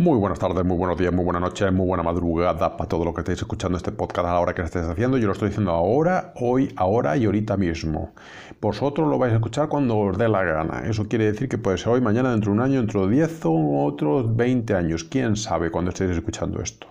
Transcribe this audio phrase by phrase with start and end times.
[0.00, 3.12] Muy buenas tardes, muy buenos días, muy buenas noches, muy buena madrugada para todo lo
[3.12, 5.18] que estéis escuchando este podcast a la hora que lo estéis haciendo.
[5.18, 8.12] Yo lo estoy diciendo ahora, hoy, ahora y ahorita mismo.
[8.60, 10.84] Vosotros lo vais a escuchar cuando os dé la gana.
[10.88, 13.46] Eso quiere decir que puede ser hoy, mañana, dentro de un año, dentro de 10
[13.46, 15.02] o otros 20 años.
[15.02, 16.86] ¿Quién sabe cuando estéis escuchando esto?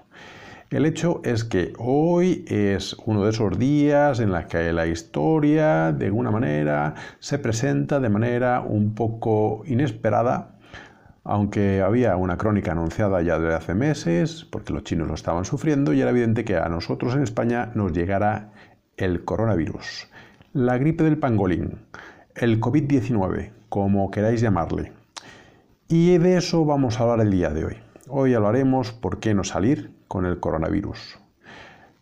[0.70, 5.94] El hecho es que hoy es uno de esos días en los que la historia,
[5.94, 10.57] de alguna manera, se presenta de manera un poco inesperada
[11.28, 15.92] aunque había una crónica anunciada ya desde hace meses, porque los chinos lo estaban sufriendo,
[15.92, 18.54] y era evidente que a nosotros en España nos llegara
[18.96, 20.10] el coronavirus,
[20.54, 21.80] la gripe del pangolín,
[22.34, 24.94] el COVID-19, como queráis llamarle.
[25.90, 27.78] Y de eso vamos a hablar el día de hoy.
[28.08, 31.20] Hoy hablaremos por qué no salir con el coronavirus.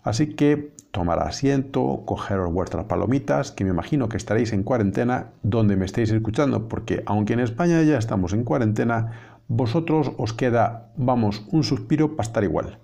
[0.05, 5.75] Así que tomar asiento, cogeros vuestras palomitas, que me imagino que estaréis en cuarentena donde
[5.75, 9.11] me estéis escuchando, porque aunque en España ya estamos en cuarentena,
[9.47, 12.77] vosotros os queda, vamos, un suspiro para estar igual,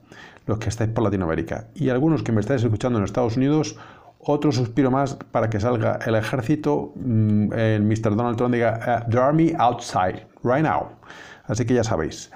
[0.47, 1.67] los que estáis por Latinoamérica.
[1.75, 3.77] Y algunos que me estáis escuchando en Estados Unidos,
[4.19, 8.15] otro suspiro más para que salga el ejército, mm, el Mr.
[8.15, 10.89] Donald Trump diga, uh, the army outside, right now.
[11.45, 12.31] Así que ya sabéis.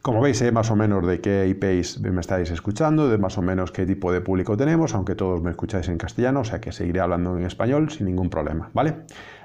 [0.00, 3.72] Como veis, más o menos de qué IPs me estáis escuchando, de más o menos
[3.72, 7.00] qué tipo de público tenemos, aunque todos me escucháis en castellano, o sea que seguiré
[7.00, 8.94] hablando en español sin ningún problema, ¿vale?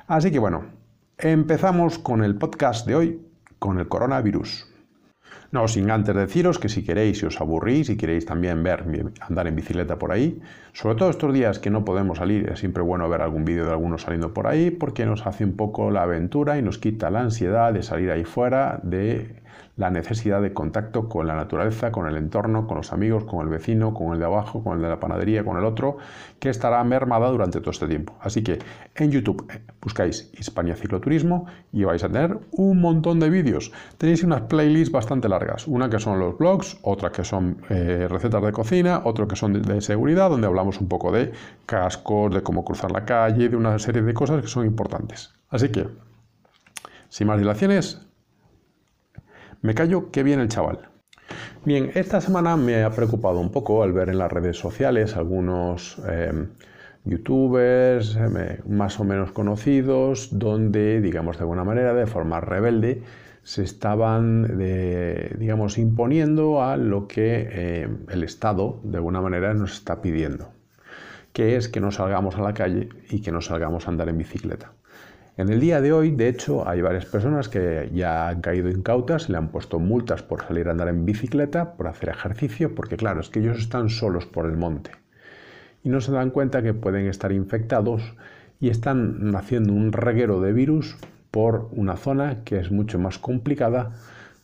[0.08, 0.66] Así que bueno,
[1.18, 3.22] empezamos con el podcast de hoy,
[3.58, 4.68] con el coronavirus.
[5.52, 8.86] No, sin antes deciros que si queréis, si os aburrís, si queréis también ver
[9.22, 12.82] andar en bicicleta por ahí, sobre todo estos días que no podemos salir, es siempre
[12.82, 16.04] bueno ver algún vídeo de algunos saliendo por ahí porque nos hace un poco la
[16.04, 19.43] aventura y nos quita la ansiedad de salir ahí fuera, de
[19.76, 23.50] la necesidad de contacto con la naturaleza, con el entorno, con los amigos, con el
[23.50, 25.98] vecino, con el de abajo, con el de la panadería, con el otro,
[26.40, 28.14] que estará mermada durante todo este tiempo.
[28.22, 28.60] Así que
[28.96, 33.72] en YouTube eh, buscáis Hispania Cicloturismo y vais a tener un montón de vídeos.
[33.98, 38.44] Tenéis unas playlists bastante largas, una que son los blogs, otra que son eh, recetas
[38.44, 41.32] de cocina, otro que son de, seguridad, donde hablamos un poco de
[41.66, 45.34] cascos, de cómo cruzar la calle, de una serie de cosas que son importantes.
[45.50, 45.88] Así que,
[47.10, 48.08] sin más dilaciones,
[49.64, 50.90] me callo que viene el chaval.
[51.64, 56.00] Bien, esta semana me ha preocupado un poco al ver en las redes sociales algunos
[56.06, 56.50] em,
[57.06, 63.04] youtubers em, más o menos conocidos donde, digamos de alguna manera, de forma rebelde,
[63.44, 64.58] se estaban,
[65.38, 70.50] digamos, imponiendo a lo que em, el Estado, de alguna manera, nos está pidiendo,
[71.32, 74.18] que es que no salgamos a la calle y que no salgamos a andar en
[74.18, 74.74] bicicleta.
[75.36, 79.30] En el día de hoy, de hecho, hay varias personas que ya han caído incautas,
[79.30, 83.20] le han puesto multas por salir a andar en bicicleta, por hacer ejercicio, porque claro,
[83.20, 84.92] es que ellos están solos por el monte.
[85.84, 88.14] Y no se dan cuenta que pueden estar infectados
[88.60, 90.98] y están haciendo un reguero de virus
[91.32, 93.90] por una zona que es mucho más complicada,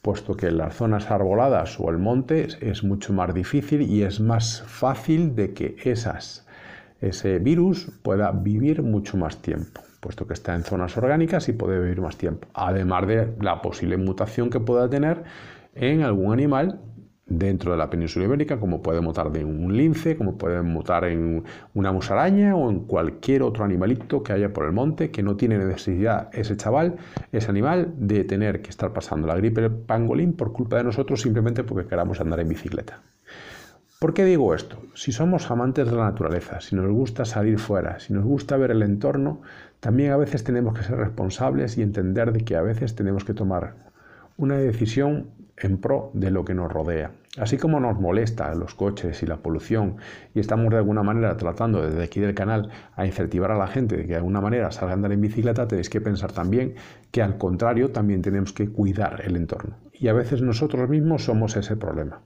[0.02, 4.64] puesto que las zonas arboladas o el monte es mucho más difícil y es más
[4.66, 5.76] fácil de que
[7.00, 11.80] ese virus pueda vivir mucho más tiempo puesto que está en zonas orgánicas y puede
[11.80, 15.24] vivir más tiempo, además de la posible mutación que pueda tener
[15.76, 16.80] en algún animal
[17.30, 21.44] dentro de la península ibérica, como puede mutar de un lince, como puede mutar en
[21.74, 25.58] una musaraña o en cualquier otro animalito que haya por el monte, que no tiene
[25.58, 26.98] necesidad ese chaval,
[27.32, 31.22] ese animal, de tener que estar pasando la gripe del pangolín por culpa de nosotros
[31.22, 33.02] simplemente porque queramos andar en bicicleta.
[34.02, 34.82] ¿Por qué digo esto?
[34.96, 38.72] Si somos amantes de la naturaleza, si nos gusta salir fuera, si nos gusta ver
[38.72, 39.42] el entorno,
[39.82, 43.34] también a veces tenemos que ser responsables y entender de que a veces tenemos que
[43.34, 43.76] tomar
[44.38, 47.12] una decisión en pro de lo que nos rodea.
[47.38, 49.98] Así como nos molesta los coches y la polución
[50.34, 53.98] y estamos de alguna manera tratando desde aquí del canal a incentivar a la gente
[53.98, 56.76] de que de alguna manera salga a andar en bicicleta, tenéis que pensar también
[57.12, 59.76] que al contrario también tenemos que cuidar el entorno.
[59.92, 62.22] Y a veces nosotros mismos somos ese problema.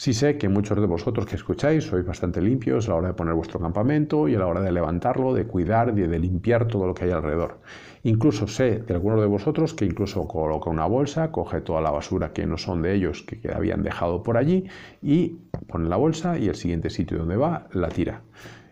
[0.00, 3.12] Sí sé que muchos de vosotros que escucháis sois bastante limpios a la hora de
[3.12, 6.86] poner vuestro campamento y a la hora de levantarlo, de cuidar, de, de limpiar todo
[6.86, 7.58] lo que hay alrededor.
[8.04, 12.32] Incluso sé de algunos de vosotros que incluso coloca una bolsa, coge toda la basura
[12.32, 14.64] que no son de ellos, que, que habían dejado por allí,
[15.02, 15.36] y
[15.68, 18.22] pone la bolsa y el siguiente sitio donde va la tira.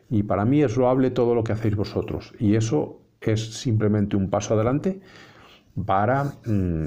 [0.08, 2.32] Y para mí es loable todo lo que hacéis vosotros.
[2.38, 5.02] Y eso es simplemente un paso adelante
[5.84, 6.86] para mm,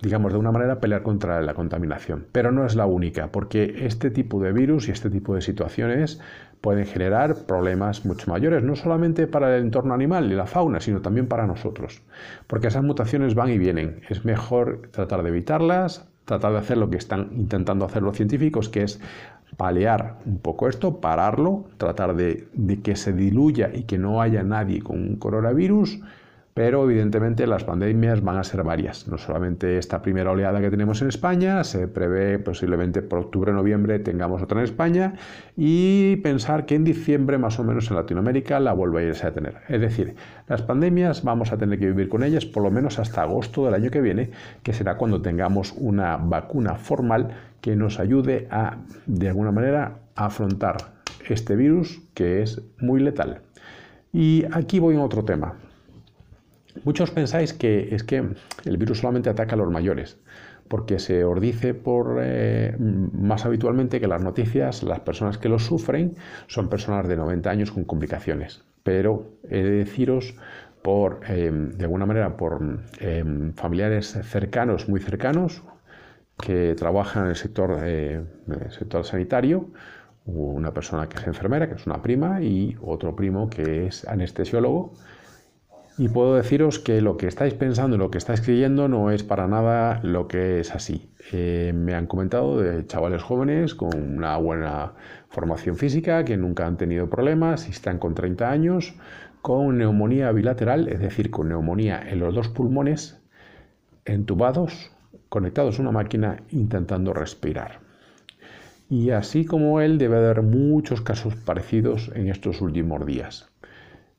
[0.00, 2.26] digamos, de una manera pelear contra la contaminación.
[2.32, 6.20] Pero no es la única, porque este tipo de virus y este tipo de situaciones
[6.60, 11.00] pueden generar problemas mucho mayores, no solamente para el entorno animal y la fauna, sino
[11.00, 12.02] también para nosotros.
[12.46, 14.00] Porque esas mutaciones van y vienen.
[14.08, 18.68] Es mejor tratar de evitarlas, tratar de hacer lo que están intentando hacer los científicos,
[18.68, 19.00] que es
[19.56, 24.42] palear un poco esto, pararlo, tratar de, de que se diluya y que no haya
[24.42, 26.00] nadie con un coronavirus
[26.58, 29.06] pero evidentemente las pandemias van a ser varias.
[29.06, 34.00] No solamente esta primera oleada que tenemos en España, se prevé posiblemente por octubre, noviembre
[34.00, 35.14] tengamos otra en España
[35.56, 39.58] y pensar que en diciembre más o menos en Latinoamérica la volveréis a tener.
[39.68, 40.16] Es decir,
[40.48, 43.74] las pandemias vamos a tener que vivir con ellas por lo menos hasta agosto del
[43.74, 44.30] año que viene,
[44.64, 50.76] que será cuando tengamos una vacuna formal que nos ayude a, de alguna manera, afrontar
[51.28, 53.42] este virus que es muy letal.
[54.12, 55.54] Y aquí voy a otro tema.
[56.84, 58.24] Muchos pensáis que es que
[58.64, 60.18] el virus solamente ataca a los mayores,
[60.68, 65.58] porque se os dice por, eh, más habitualmente que las noticias, las personas que lo
[65.58, 66.16] sufren
[66.46, 68.62] son personas de 90 años con complicaciones.
[68.82, 70.36] Pero he de deciros
[70.82, 73.24] por, eh, de alguna manera, por eh,
[73.54, 75.62] familiares cercanos, muy cercanos,
[76.40, 78.26] que trabajan en el sector, el
[78.70, 79.70] sector sanitario,
[80.24, 84.92] una persona que es enfermera, que es una prima, y otro primo que es anestesiólogo,
[85.98, 89.24] y puedo deciros que lo que estáis pensando y lo que estáis creyendo no es
[89.24, 91.10] para nada lo que es así.
[91.32, 94.92] Eh, me han comentado de chavales jóvenes con una buena
[95.28, 98.94] formación física, que nunca han tenido problemas y están con 30 años,
[99.42, 103.20] con neumonía bilateral, es decir, con neumonía en los dos pulmones,
[104.04, 104.92] entubados,
[105.28, 107.80] conectados a una máquina, intentando respirar.
[108.88, 113.50] Y así como él, debe haber muchos casos parecidos en estos últimos días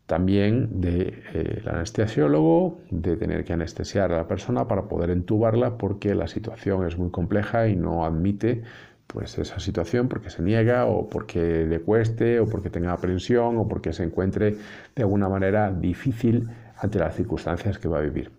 [0.10, 6.16] también del eh, anestesiólogo, de tener que anestesiar a la persona para poder entubarla porque
[6.16, 8.64] la situación es muy compleja y no admite
[9.06, 13.68] pues esa situación porque se niega o porque le cueste o porque tenga aprensión o
[13.68, 14.58] porque se encuentre
[14.96, 18.32] de alguna manera difícil ante las circunstancias que va a vivir.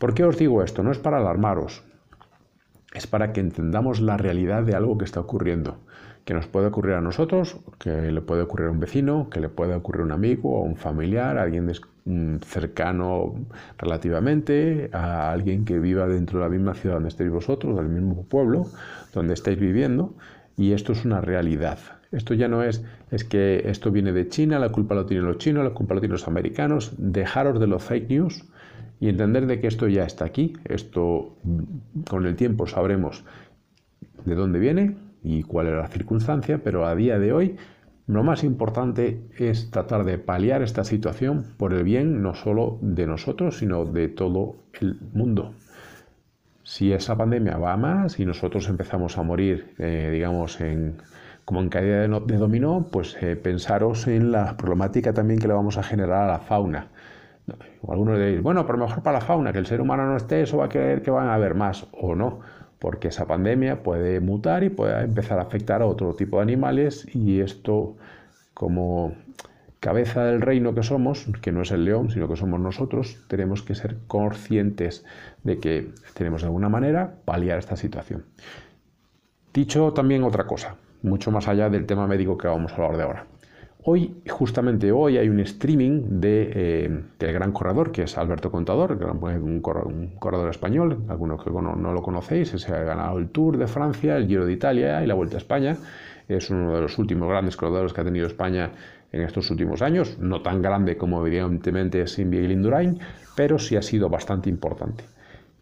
[0.00, 0.82] ¿Por qué os digo esto?
[0.82, 1.84] No es para alarmaros,
[2.94, 5.78] es para que entendamos la realidad de algo que está ocurriendo
[6.24, 9.48] que nos puede ocurrir a nosotros, que le puede ocurrir a un vecino, que le
[9.48, 11.70] puede ocurrir a un amigo, a un familiar, a alguien
[12.04, 13.34] mm, cercano
[13.78, 18.24] relativamente, a alguien que viva dentro de la misma ciudad donde estéis vosotros, del mismo
[18.24, 18.66] pueblo
[19.12, 20.14] donde estáis viviendo,
[20.56, 21.78] y esto es una realidad.
[22.12, 25.38] Esto ya no es, es que esto viene de China, la culpa lo tienen los
[25.38, 26.92] chinos, la culpa lo tienen los americanos.
[26.98, 28.44] Dejaros de los fake news
[29.00, 30.52] y entender de que esto ya está aquí.
[30.66, 33.24] Esto mm, con el tiempo sabremos
[34.26, 37.56] de dónde viene, y cuál era la circunstancia, pero a día de hoy
[38.06, 43.06] lo más importante es tratar de paliar esta situación por el bien no solo de
[43.06, 45.54] nosotros, sino de todo el mundo.
[46.64, 50.96] Si esa pandemia va más y nosotros empezamos a morir, eh, digamos, en,
[51.44, 55.78] como en caída de, dominó, pues eh, pensaros en la problemática también que le vamos
[55.78, 56.88] a generar a la fauna.
[57.88, 60.58] Algunos diréis, bueno, pero mejor para la fauna, que el ser humano no esté, eso
[60.58, 62.40] va a querer que van a haber más, o no
[62.82, 67.06] porque esa pandemia puede mutar y puede empezar a afectar a otro tipo de animales
[67.14, 67.96] y esto
[68.54, 69.14] como
[69.78, 73.62] cabeza del reino que somos, que no es el león, sino que somos nosotros, tenemos
[73.62, 75.04] que ser conscientes
[75.44, 78.24] de que tenemos de alguna manera paliar esta situación.
[79.54, 83.02] Dicho también otra cosa, mucho más allá del tema médico que vamos a hablar de
[83.04, 83.31] ahora.
[83.84, 88.92] Hoy, justamente hoy, hay un streaming de, eh, del gran corredor, que es Alberto Contador,
[88.92, 94.16] un, corredor, español, algunos que no, lo conocéis, se ha ganado el Tour de Francia,
[94.16, 95.76] el Giro de Italia y la Vuelta a España.
[96.28, 98.70] Es uno de los últimos grandes corredores que ha tenido España
[99.10, 103.00] en estos últimos años, no tan grande como evidentemente es Miguel Indurain,
[103.34, 105.02] pero sí ha sido bastante importante.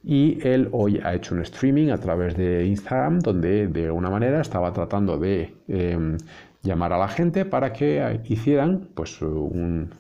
[0.03, 4.41] Y él hoy ha hecho un streaming a través de Instagram, donde de alguna manera
[4.41, 6.17] estaba tratando de em,
[6.63, 9.91] llamar a la gente para que hicieran pues, un,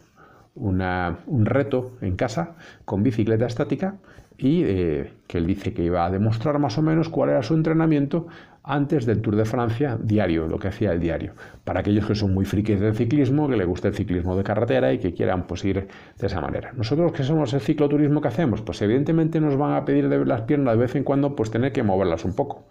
[0.54, 3.96] un reto en casa con bicicleta estática
[4.36, 7.54] y eh, que él dice que iba a demostrar más o menos cuál era su
[7.54, 8.26] entrenamiento
[8.62, 11.32] antes del Tour de Francia diario, lo que hacía el diario.
[11.64, 14.92] Para aquellos que son muy frikis del ciclismo, que les guste el ciclismo de carretera
[14.92, 15.88] y que quieran pues, ir
[16.18, 16.72] de esa manera.
[16.74, 20.42] Nosotros que somos el cicloturismo que hacemos, pues evidentemente nos van a pedir de las
[20.42, 22.64] piernas de vez en cuando pues tener que moverlas un poco.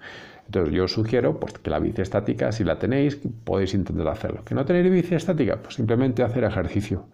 [0.49, 4.43] Entonces yo sugiero pues, que la bici estática, si la tenéis, podéis intentar hacerlo.
[4.43, 5.57] ¿Que no tenéis bici estática?
[5.61, 7.05] Pues simplemente hacer ejercicio.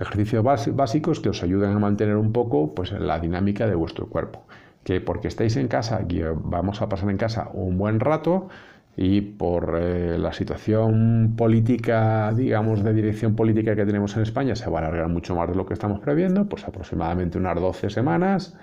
[0.00, 4.42] Ejercicios básicos que os ayuden a mantener un poco pues, la dinámica de vuestro cuerpo.
[4.82, 8.48] Que porque estáis en casa y vamos a pasar en casa un buen rato
[8.96, 14.68] y por eh, la situación política, digamos, de dirección política que tenemos en España, se
[14.68, 18.56] va a alargar mucho más de lo que estamos previendo, pues aproximadamente unas 12 semanas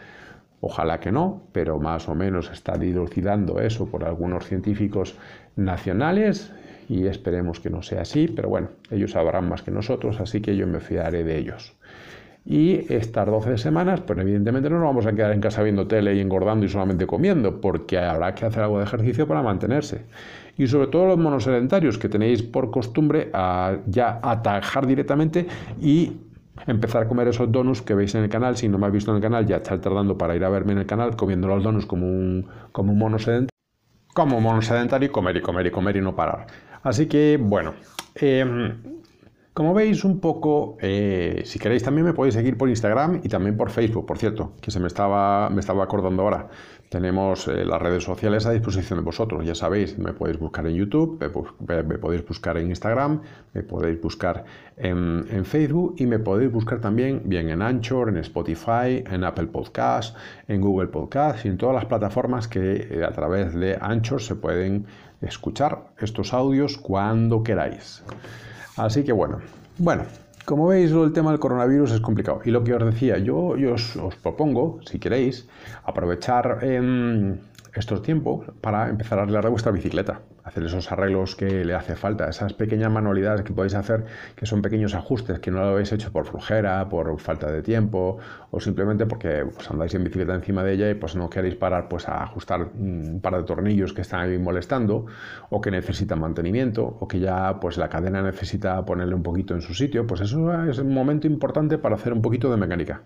[0.60, 5.16] Ojalá que no, pero más o menos está dilucidando eso por algunos científicos
[5.56, 6.52] nacionales
[6.90, 10.56] y esperemos que no sea así, pero bueno, ellos sabrán más que nosotros, así que
[10.56, 11.76] yo me fiaré de ellos.
[12.50, 16.16] Y estas 12 semanas, pues evidentemente no nos vamos a quedar en casa viendo tele
[16.16, 20.06] y engordando y solamente comiendo, porque habrá que hacer algo de ejercicio para mantenerse.
[20.58, 25.46] Y sobre todo los monosedentarios que tenéis por costumbre a ya atajar directamente
[25.82, 26.14] y
[26.66, 28.58] empezar a comer esos donuts que veis en el canal.
[28.58, 30.74] Si no me habéis visto en el canal, ya está tardando para ir a verme
[30.74, 33.50] en el canal comiendo los donuts como un, como un mono sedentario.
[34.14, 36.48] Como mono sedentario y comer y comer y comer y no parar.
[36.84, 37.76] Así que, bueno.
[38.16, 39.02] Em,
[39.58, 43.58] como veis un poco, eh, si queréis también me podéis seguir por Instagram y también
[43.58, 46.50] por Facebook, por cierto, que se me estaba, me estaba acordando ahora.
[46.90, 50.76] Tenemos eh, las redes sociales a disposición de vosotros, ya sabéis, me podéis buscar en
[50.76, 53.24] YouTube, me, podéis buscar en Instagram,
[53.56, 54.46] me podéis buscar
[54.78, 60.16] en, Facebook y me podéis buscar también bien en Anchor, en Spotify, en Apple Podcast,
[60.48, 64.36] en Google Podcast y en todas las plataformas que eh, a través de Anchor se
[64.36, 64.86] pueden
[65.22, 68.04] escuchar estos audios cuando queráis.
[68.78, 69.40] Así que bueno,
[69.80, 70.04] bueno,
[70.46, 72.40] como veis, el tema del coronavirus es complicado.
[72.46, 75.46] Y lo que os decía, yo, os, propongo, si queréis,
[75.84, 77.42] aprovechar en
[77.76, 82.30] estos tiempos para empezar a arreglar vuestra bicicleta, hacer esos arreglos que le hace falta,
[82.30, 86.12] esas pequeñas manualidades que podéis hacer, que son pequeños ajustes que no lo habéis hecho
[86.12, 88.18] por flojera, por falta de tiempo
[88.52, 91.90] o simplemente porque pues, andáis en bicicleta encima de ella y pues no queréis parar
[91.90, 95.06] pues a ajustar un par de tornillos que están ahí molestando
[95.50, 99.62] o que necesitan mantenimiento o que ya pues la cadena necesita ponerle un poquito en
[99.62, 103.02] su sitio, pues eso es un momento importante para hacer un poquito de mecánica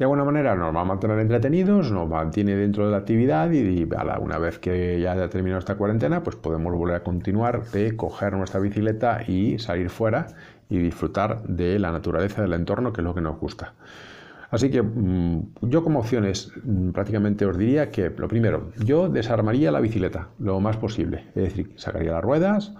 [0.00, 3.86] de alguna manera nos va a mantener entretenidos, nos mantiene dentro de la actividad y,
[4.22, 8.32] una vez que ya haya terminado esta cuarentena, pues podemos volver a continuar de coger
[8.32, 10.28] nuestra bicicleta y salir fuera
[10.70, 13.74] y disfrutar de la naturaleza del entorno, que es lo que nos gusta.
[14.50, 19.70] Así que mm, yo como opciones mm, prácticamente os diría que lo primero, yo desarmaría
[19.70, 22.72] la bicicleta lo más posible, es decir, sacaría las ruedas,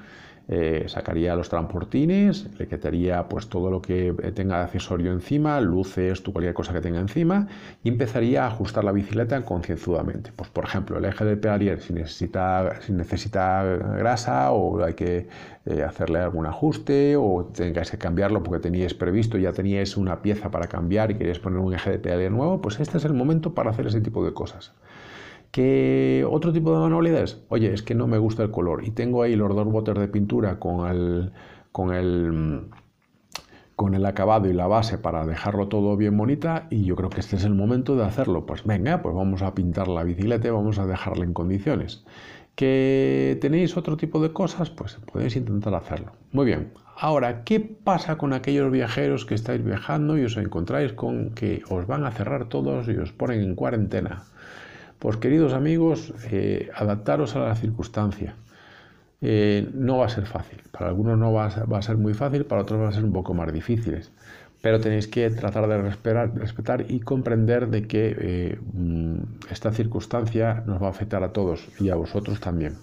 [0.53, 6.21] eh, sacaría los transportines, le quitaría pues todo lo que tenga de accesorio encima, luces,
[6.23, 7.47] cualquier cosa que tenga encima
[7.85, 10.33] y empezaría a ajustar la bicicleta concienzudamente.
[10.35, 15.29] Pues por ejemplo, el eje del pedalier si necesita, si necesita grasa o hay que
[15.67, 20.51] eh, hacerle algún ajuste o tengáis que cambiarlo porque teníais previsto, ya teníais una pieza
[20.51, 23.55] para cambiar y queréis poner un eje de pedalier nuevo, pues este es el momento
[23.55, 24.73] para hacer ese tipo de cosas.
[25.51, 27.43] ¿Qué otro tipo de manualidades?
[27.49, 30.07] Oye, es que no me gusta el color y tengo ahí los dos botes de
[30.07, 31.33] pintura con el,
[31.73, 32.69] con el,
[33.75, 37.19] con el acabado y la base para dejarlo todo bien bonita y yo creo que
[37.19, 38.47] este es el momento de hacerlo.
[38.47, 42.05] Pues venga, pues vamos a pintar la bicicleta y vamos a dejarla en condiciones.
[42.55, 44.71] ¿Que tenéis otro tipo de cosas?
[44.71, 46.13] Pues podéis intentar hacerlo.
[46.31, 46.73] Muy bien.
[46.97, 51.87] Ahora, ¿qué pasa con aquellos viajeros que estáis viajando y os encontráis con que os
[51.87, 54.25] van a cerrar todos y os ponen en cuarentena?
[55.01, 58.35] Pues queridos amigos, eh, adaptaros a la circunstancia.
[59.23, 60.61] Eh, no va a ser fácil.
[60.71, 63.33] Para algunos no va a, ser, muy fácil, para otros va a ser un poco
[63.33, 64.13] más difíciles.
[64.61, 69.17] Pero tenéis que tratar de respetar, y comprender de que eh, mm,
[69.51, 72.75] esta circunstancia nos va a afectar a todos y a vosotros también.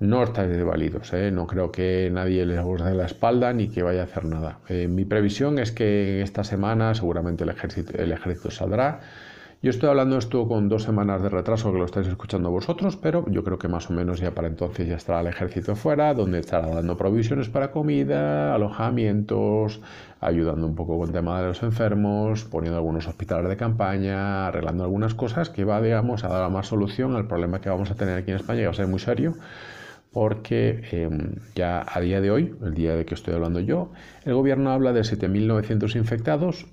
[0.00, 4.04] No estáis desvalidos, no creo que nadie les dé la espalda ni que vaya a
[4.04, 4.58] hacer nada.
[4.68, 9.00] mi previsión es que esta semana seguramente el ejército, el ejército saldrá
[9.62, 13.24] yo estoy hablando esto con dos semanas de retraso que lo estáis escuchando vosotros, pero
[13.28, 16.40] yo creo que más o menos ya para entonces ya estará el ejército fuera, donde
[16.40, 19.80] estará dando provisiones para comida, alojamientos,
[20.20, 24.84] ayudando un poco con el tema de los enfermos, poniendo algunos hospitales de campaña, arreglando
[24.84, 28.18] algunas cosas que va, digamos, a dar más solución al problema que vamos a tener
[28.18, 29.34] aquí en España, que va a ser muy serio
[30.16, 33.92] porque em, ya a día de hoy, el día de que estoy hablando yo,
[34.24, 36.64] el gobierno habla de 7.900 infectados,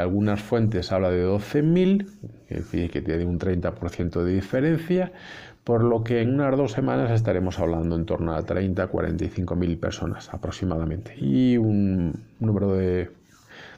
[0.00, 2.08] algunas fuentes hablan de 12.000,
[2.48, 5.12] es decir, que tiene un 30% de diferencia,
[5.62, 10.34] por lo que en unas dos semanas estaremos hablando en torno a 30, 45.000 personas
[10.34, 13.12] aproximadamente y un número de,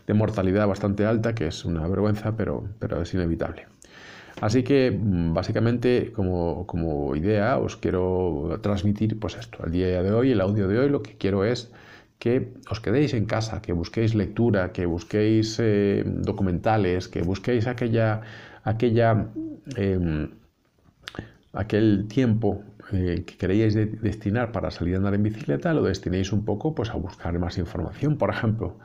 [0.06, 3.66] de mortalidad bastante alta, que es una vergüenza, pero, pero es inevitable.
[4.40, 10.32] Así que mm, básicamente como, idea os quiero transmitir pues esto, el día de hoy,
[10.32, 11.70] el audio de hoy, lo que quiero es
[12.18, 18.22] que os quedéis en casa, que busquéis lectura, que busquéis eh, documentales, que busquéis aquella,
[18.64, 19.28] aquella,
[19.76, 20.30] em,
[21.52, 26.44] aquel tiempo eh, que queréis destinar para salir a andar en bicicleta, lo destinéis un
[26.44, 28.18] poco pues, a buscar más información.
[28.18, 28.76] Por ejemplo,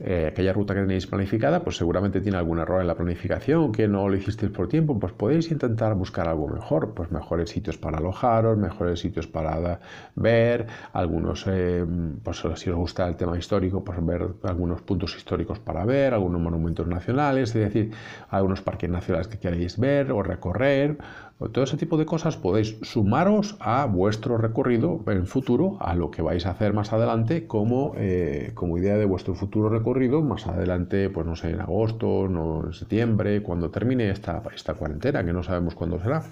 [0.00, 3.88] eh, aquella ruta que tenéis planificada, pues seguramente tiene algún error en la planificación, que
[3.88, 7.98] no lo hicisteis por tiempo, pues podéis intentar buscar algo mejor, pues mejores sitios para
[7.98, 9.80] alojaros, mejores sitios para
[10.14, 11.84] ver, algunos, eh,
[12.22, 16.40] pues si os gusta el tema histórico, pues ver algunos puntos históricos para ver, algunos
[16.40, 17.92] monumentos nacionales, es decir,
[18.28, 20.98] algunos parques nacionales que queréis ver o recorrer,
[21.38, 26.22] todo ese tipo de cosas podéis sumaros a vuestro recorrido en futuro, a lo que
[26.22, 31.10] vais a hacer más adelante como, eh, como idea de vuestro futuro recorrido, más adelante,
[31.10, 35.42] pues no sé, en agosto, no en septiembre, cuando termine esta, esta cuarentena, que no
[35.42, 36.22] sabemos cuándo será.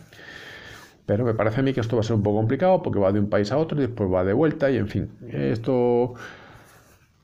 [1.05, 3.13] Pero me parece a mí que esto va a ser un poco complicado porque va
[3.13, 6.15] de un país a otro y después va de vuelta y en fin, esto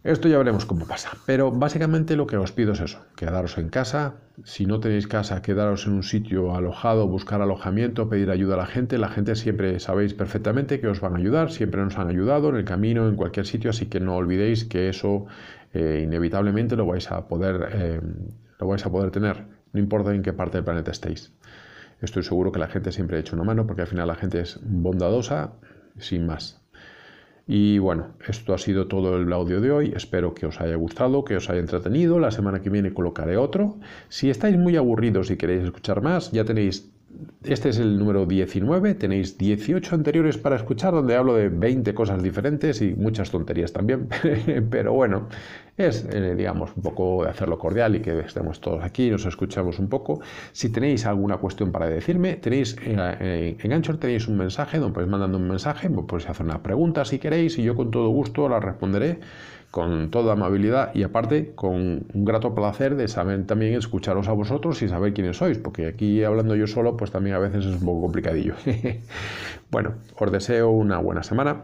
[0.03, 1.11] Esto ya veremos cómo pasa.
[1.27, 4.15] Pero básicamente lo que os pido es eso, quedaros en casa.
[4.45, 8.67] Si no tenéis casa, quedaros en un sitio alojado, buscar alojamiento, pedir ayuda a la
[8.67, 8.97] gente.
[8.97, 12.57] La gente siempre sabéis perfectamente que os van a ayudar, siempre nos han ayudado en
[12.57, 15.27] el camino, en cualquier sitio, así que no olvidéis que eso
[15.75, 18.01] eh, inevitablemente lo vais a poder eh,
[18.59, 21.33] lo vais a poder tener, no importa en qué parte del planeta estéis.
[22.01, 24.41] Estoy seguro que la gente siempre ha hecho una mano porque al final la gente
[24.41, 25.53] es bondadosa
[25.99, 26.60] sin más.
[27.47, 29.93] Y bueno, esto ha sido todo el audio de hoy.
[29.97, 32.19] Espero que os haya gustado, que os haya entretenido.
[32.19, 33.79] La semana que viene colocaré otro.
[34.09, 36.93] Si estáis muy aburridos y queréis escuchar más, ya tenéis
[37.43, 42.23] este es el número 19, tenéis 18 anteriores para escuchar donde hablo de 20 cosas
[42.23, 44.09] diferentes y muchas tonterías también,
[44.71, 45.29] pero bueno,
[45.77, 49.79] es eh, digamos un poco de hacerlo cordial y que estemos todos aquí, nos escuchamos
[49.79, 50.21] un poco.
[50.53, 55.11] Si tenéis alguna cuestión para decirme, tenéis eh, en Anchor tenéis un mensaje, donde podéis
[55.11, 58.61] mandando un mensaje, podéis hacer una pregunta si queréis y yo con todo gusto la
[58.61, 59.19] responderé
[59.71, 64.83] con toda amabilidad y aparte con un grato placer de saber también escucharos a vosotros
[64.83, 67.87] y saber quiénes sois, porque aquí hablando yo solo pues también a veces es un
[67.87, 68.55] poco complicadillo.
[69.71, 71.63] bueno, os deseo una buena semana,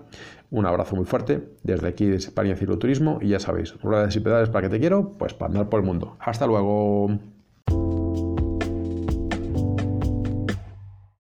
[0.50, 4.48] un abrazo muy fuerte desde aquí de España Cicloturismo y ya sabéis, ruedas y pedales
[4.48, 6.16] para que te quiero, pues para andar por el mundo.
[6.20, 7.35] Hasta luego.